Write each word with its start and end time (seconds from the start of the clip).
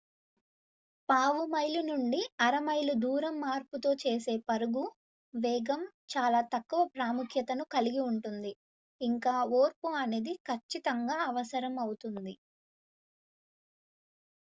పావు 1.09 1.41
మైలు 1.49 1.81
నుండి 1.89 2.21
అర 2.39 2.55
మైలు 2.63 2.93
దూరం 3.03 3.35
మార్పుతో 3.41 3.91
చేసే 4.01 4.35
పరుగు 4.47 4.83
వేగం 5.33 5.81
చాలా 6.13 6.41
తక్కువ 6.53 6.81
ప్రాముఖ్యతను 6.95 7.65
కలిగి 7.71 8.01
ఉంటుంది 8.07 8.53
ఇంకా 9.01 9.35
ఓర్పు 9.59 9.89
అనేది 10.01 10.35
ఖచ్చితంగా 10.47 11.17
అవసరం 11.29 11.75
అవుతుంది 11.81 12.35